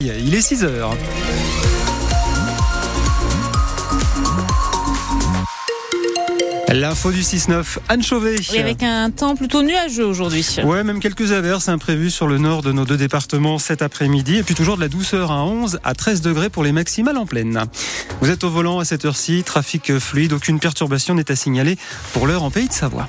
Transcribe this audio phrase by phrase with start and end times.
[0.00, 0.96] Il est 6 heures.
[6.68, 8.36] L'info du 6-9, Anne Chauvet.
[8.54, 10.46] Et avec un temps plutôt nuageux aujourd'hui.
[10.62, 14.36] Ouais, même quelques averses imprévues sur le nord de nos deux départements cet après-midi.
[14.36, 17.26] Et puis toujours de la douceur à 11 à 13 degrés pour les maximales en
[17.26, 17.64] pleine.
[18.20, 21.76] Vous êtes au volant à cette heure-ci, trafic fluide, aucune perturbation n'est à signaler
[22.12, 23.08] pour l'heure en pays de Savoie.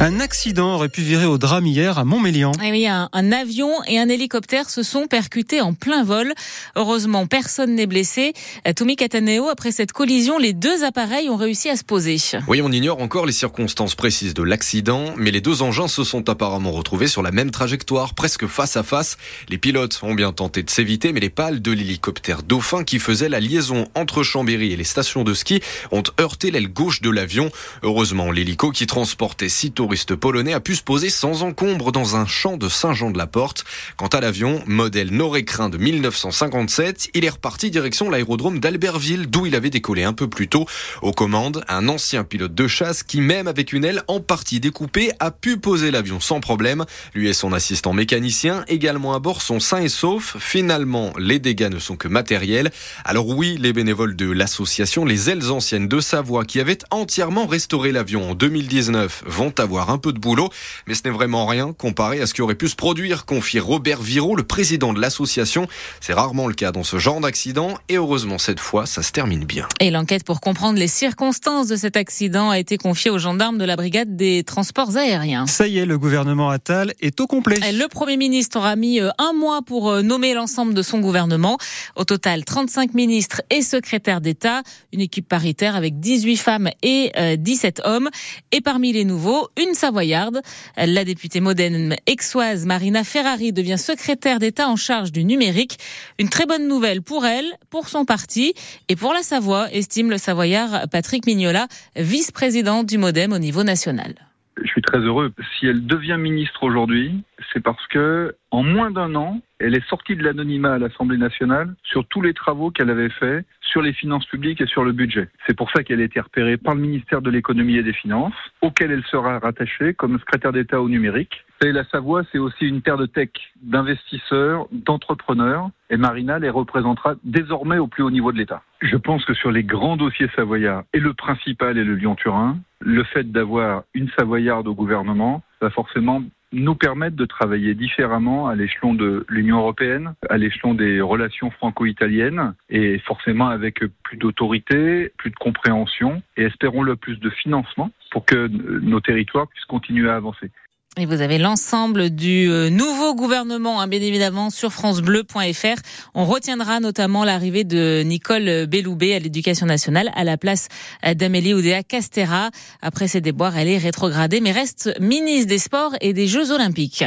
[0.00, 2.52] Un accident aurait pu virer au drame hier à Montmélian.
[2.62, 6.34] Et eh oui, un, un, avion et un hélicoptère se sont percutés en plein vol.
[6.76, 8.32] Heureusement, personne n'est blessé.
[8.68, 12.16] Euh, Tommy Cataneo, après cette collision, les deux appareils ont réussi à se poser.
[12.46, 16.28] Oui, on ignore encore les circonstances précises de l'accident, mais les deux engins se sont
[16.28, 19.16] apparemment retrouvés sur la même trajectoire, presque face à face.
[19.48, 23.28] Les pilotes ont bien tenté de s'éviter, mais les pales de l'hélicoptère Dauphin qui faisait
[23.28, 27.50] la liaison entre Chambéry et les stations de ski ont heurté l'aile gauche de l'avion.
[27.82, 32.26] Heureusement, l'hélico qui transportait six touriste polonais a pu se poser sans encombre dans un
[32.26, 33.64] champ de Saint-Jean-de-la-Porte.
[33.96, 39.54] Quant à l'avion, modèle Norécrin de 1957, il est reparti direction l'aérodrome d'Albertville, d'où il
[39.54, 40.66] avait décollé un peu plus tôt.
[41.00, 45.10] Aux commandes, un ancien pilote de chasse qui, même avec une aile en partie découpée,
[45.20, 46.84] a pu poser l'avion sans problème.
[47.14, 50.36] Lui et son assistant mécanicien, également à bord, sont sains et saufs.
[50.38, 52.70] Finalement, les dégâts ne sont que matériels.
[53.06, 57.90] Alors oui, les bénévoles de l'association Les Ailes Anciennes de Savoie, qui avaient entièrement restauré
[57.90, 60.50] l'avion en 2019, vont avoir un peu de boulot,
[60.86, 64.02] mais ce n'est vraiment rien comparé à ce qui aurait pu se produire, confie Robert
[64.02, 65.68] Viraud, le président de l'association.
[66.00, 69.44] C'est rarement le cas dans ce genre d'accident et heureusement cette fois, ça se termine
[69.44, 69.68] bien.
[69.80, 73.64] Et l'enquête pour comprendre les circonstances de cet accident a été confiée aux gendarmes de
[73.64, 75.46] la brigade des transports aériens.
[75.46, 77.56] Ça y est, le gouvernement Attal est au complet.
[77.72, 81.58] Le Premier ministre aura mis euh, un mois pour euh, nommer l'ensemble de son gouvernement.
[81.96, 84.62] Au total, 35 ministres et secrétaires d'État,
[84.92, 88.10] une équipe paritaire avec 18 femmes et 17 euh, hommes.
[88.52, 90.42] Et parmi les nouveaux, une savoyarde.
[90.76, 95.78] La députée moderne exoise Marina Ferrari devient secrétaire d'État en charge du numérique.
[96.18, 98.54] Une très bonne nouvelle pour elle, pour son parti
[98.88, 104.27] et pour la Savoie, estime le savoyard Patrick Mignola, vice-président du Modem au niveau national.
[104.62, 105.32] Je suis très heureux.
[105.58, 110.16] Si elle devient ministre aujourd'hui, c'est parce que en moins d'un an, elle est sortie
[110.16, 114.24] de l'anonymat à l'Assemblée nationale sur tous les travaux qu'elle avait faits sur les finances
[114.26, 115.28] publiques et sur le budget.
[115.46, 118.34] C'est pour ça qu'elle a été repérée par le ministère de l'économie et des finances,
[118.62, 121.44] auquel elle sera rattachée comme secrétaire d'État au numérique.
[121.64, 123.30] Et la Savoie, c'est aussi une terre de tech,
[123.62, 125.70] d'investisseurs, d'entrepreneurs.
[125.90, 128.62] Et Marina les représentera désormais au plus haut niveau de l'État.
[128.80, 133.02] Je pense que sur les grands dossiers savoyards, et le principal est le Lyon-Turin, le
[133.02, 136.22] fait d'avoir une Savoyarde au gouvernement va forcément
[136.52, 142.54] nous permettre de travailler différemment à l'échelon de l'Union européenne, à l'échelon des relations franco-italiennes,
[142.70, 148.24] et forcément avec plus d'autorité, plus de compréhension, et espérons le plus de financement pour
[148.24, 150.50] que nos territoires puissent continuer à avancer.
[150.96, 155.80] Et vous avez l'ensemble du euh, nouveau gouvernement, hein, bien évidemment, sur francebleu.fr.
[156.14, 160.66] On retiendra notamment l'arrivée de Nicole Belloubet à l'éducation nationale à la place
[161.14, 162.50] d'Amélie Oudéa Castera.
[162.82, 167.04] Après ses déboires, elle est rétrogradée, mais reste ministre des Sports et des Jeux Olympiques.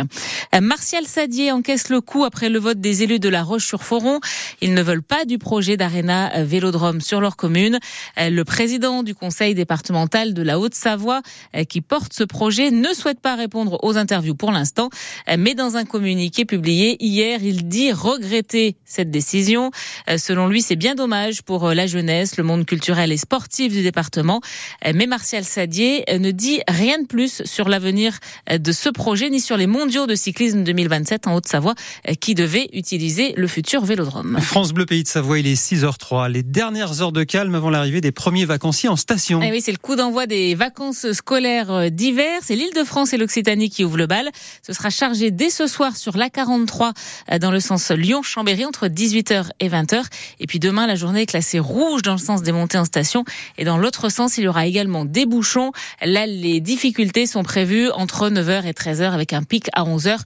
[0.62, 4.22] Martial Sadier encaisse le coup après le vote des élus de La Roche-sur-Foron.
[4.62, 7.80] Ils ne veulent pas du projet d'Arena Vélodrome sur leur commune.
[8.18, 11.22] Le président du conseil départemental de la Haute-Savoie,
[11.68, 14.90] qui porte ce projet, ne souhaite pas répondre aux interviews pour l'instant.
[15.38, 19.72] Mais dans un communiqué publié hier, il dit regretter cette décision.
[20.10, 23.74] Euh, selon lui, c'est bien dommage pour euh, la jeunesse, le monde culturel et sportif
[23.74, 24.42] du département.
[24.86, 28.18] Euh, mais Martial Sadier ne dit rien de plus sur l'avenir
[28.52, 31.76] de ce projet ni sur les mondiaux de cyclisme 2027 en Haute-Savoie
[32.20, 34.40] qui devaient utiliser le futur vélodrome.
[34.42, 36.30] France Bleu Pays de Savoie, il est 6h03.
[36.30, 39.42] Les dernières heures de calme avant l'arrivée des premiers vacanciers en station.
[39.42, 42.42] Et eh oui, c'est le coup d'envoi des vacances scolaires d'hiver.
[42.44, 44.30] C'est l'île de France et l'Occitanie qui ouvre le bal.
[44.66, 46.94] Ce sera chargé dès ce soir sur l'A43
[47.32, 50.04] euh, dans le sens Lyon-Chambéry entre 18h et 20h.
[50.40, 53.26] Et puis demain, la journée est classée rouge dans le sens des montées en station.
[53.58, 55.72] Et dans l'autre sens, il y aura également des bouchons.
[56.04, 60.20] Là, les difficultés sont prévues entre 9h et 13h avec un pic à 11h.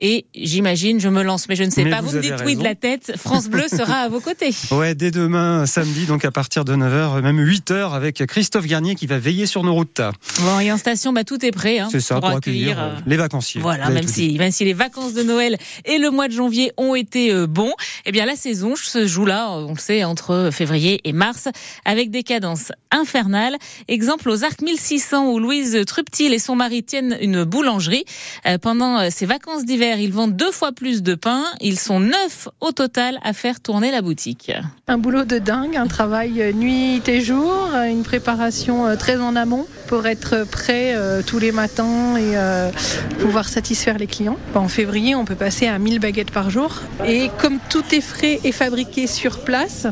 [0.00, 2.00] Et j'imagine, je me lance, mais je ne sais pas.
[2.00, 3.14] Vous, me dites oui de la tête.
[3.16, 4.54] France Bleu sera à vos côtés.
[4.70, 9.06] Ouais, dès demain, samedi, donc à partir de 9h, même 8h, avec Christophe Garnier qui
[9.06, 10.00] va veiller sur nos routes.
[10.40, 11.78] Bon, et en station, bah, tout est prêt.
[11.78, 13.60] Hein, C'est ça, pour, accueillir, euh, les vacanciers.
[13.60, 16.94] Voilà, même si, même si les vacances de Noël et le mois de janvier ont
[16.94, 17.72] été euh, bons,
[18.06, 21.48] eh bien, la saison se joue là, on le sait, entre février et mars,
[21.84, 23.56] avec des cadences infernales.
[23.88, 28.04] Exemple aux Arcs 1600 où Louise Truptil et son mari tiennent une boulangerie.
[28.46, 31.44] Euh, pendant ces vacances d'hiver, ils vendent deux fois plus de pain.
[31.60, 34.52] Ils sont neuf au total à faire tourner la boutique.
[34.86, 40.06] Un boulot de dingue, un travail nuit et jour, une préparation très en amont pour
[40.06, 40.94] être prêt
[41.26, 42.36] tous les matins et
[43.20, 44.36] pouvoir satisfaire les clients.
[44.54, 46.82] En février, on peut passer à 1000 baguettes par jour.
[47.06, 49.86] Et comme tout est frais et fabriqué sur place,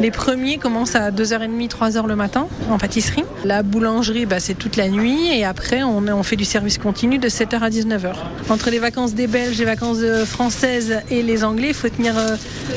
[0.00, 3.24] les premiers commencent à 2h30, 3h le matin en pâtisserie.
[3.44, 5.28] La boulangerie, bah, c'est toute la nuit.
[5.32, 8.14] Et après, on, on, fait du service continu de 7h à 19h.
[8.50, 12.14] Entre les vacances des Belges, les vacances françaises et les Anglais, il faut tenir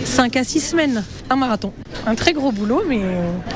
[0.06, 1.04] 5 à 6 semaines.
[1.30, 1.74] Un marathon.
[2.08, 3.02] Un très gros boulot, mais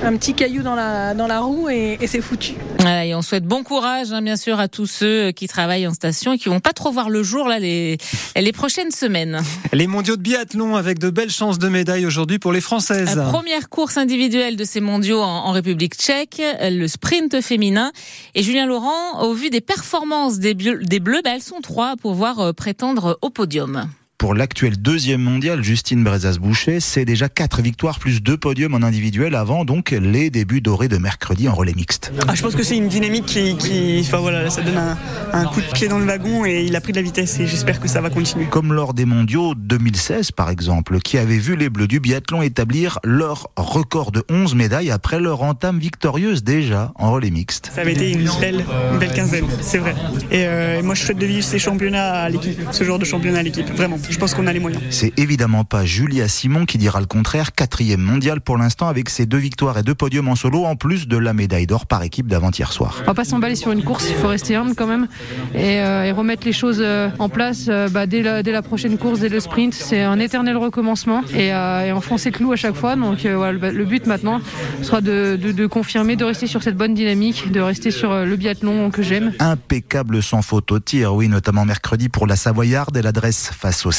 [0.03, 2.53] un petit caillou dans la, dans la roue et, et c'est foutu.
[2.85, 6.33] Et on souhaite bon courage, hein, bien sûr, à tous ceux qui travaillent en station
[6.33, 7.97] et qui vont pas trop voir le jour là les,
[8.35, 9.41] les prochaines semaines.
[9.71, 13.17] Les mondiaux de biathlon avec de belles chances de médailles aujourd'hui pour les Françaises.
[13.53, 17.91] Première course individuelle de ces mondiaux en, République tchèque, le sprint féminin.
[18.33, 21.95] Et Julien Laurent, au vu des performances des, des Bleus, bah, elles sont trois à
[21.95, 28.21] pouvoir prétendre au podium pour l'actuel deuxième mondial, Justine Brezas-Boucher, c'est déjà quatre victoires plus
[28.21, 32.13] deux podiums en individuel avant donc les débuts dorés de mercredi en relais mixte.
[32.27, 34.97] Ah, je pense que c'est une dynamique qui, qui enfin voilà, ça donne un,
[35.33, 37.47] un, coup de pied dans le wagon et il a pris de la vitesse et
[37.47, 38.45] j'espère que ça va continuer.
[38.45, 42.99] Comme lors des mondiaux 2016 par exemple, qui avait vu les Bleus du biathlon établir
[43.03, 47.71] leur record de 11 médailles après leur entame victorieuse déjà en relais mixte.
[47.73, 48.63] Ça avait été une belle,
[48.93, 49.95] une belle quinzaine, c'est vrai.
[50.31, 53.39] Et euh, moi je souhaite de vivre ces championnats à l'équipe, ce genre de championnat
[53.39, 54.81] à l'équipe, vraiment je pense qu'on a les moyens.
[54.91, 57.53] C'est évidemment pas Julia Simon qui dira le contraire.
[57.53, 61.07] Quatrième mondial pour l'instant avec ses deux victoires et deux podiums en solo, en plus
[61.07, 62.99] de la médaille d'or par équipe d'avant-hier soir.
[63.01, 65.07] On va pas s'emballer sur une course, il faut rester humble quand même
[65.55, 68.61] et, euh, et remettre les choses euh, en place euh, bah, dès, la, dès, la,
[68.61, 69.73] prochaine course, dès le sprint.
[69.73, 72.95] C'est un éternel recommencement et, euh, et enfoncer clou à chaque fois.
[72.95, 74.41] Donc euh, voilà, le but maintenant
[74.83, 78.35] sera de, de, de, confirmer, de rester sur cette bonne dynamique, de rester sur le
[78.35, 79.33] biathlon que j'aime.
[79.39, 82.95] Impeccable sans faute au tir, oui, notamment mercredi pour la Savoyarde.
[82.95, 83.91] Elle adresse face aux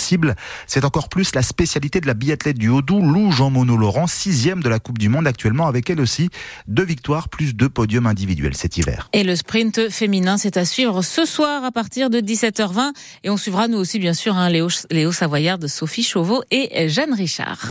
[0.66, 4.68] C'est encore plus la spécialité de la biathlète du Haut-Doubs, Lou Jean-Monod Laurent, sixième de
[4.68, 6.30] la Coupe du Monde actuellement, avec elle aussi
[6.66, 9.08] deux victoires plus deux podiums individuels cet hiver.
[9.12, 12.92] Et le sprint féminin, c'est à suivre ce soir à partir de 17h20.
[13.24, 17.14] Et on suivra nous aussi, bien sûr, hein, Léo, Léo Savoyard, Sophie Chauveau et Jeanne
[17.14, 17.58] Richard.